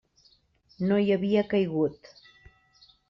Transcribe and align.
No 0.91 0.97
hi 1.03 1.13
havia 1.17 1.43
caigut. 1.53 2.13